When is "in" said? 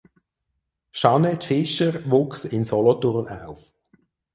2.45-2.65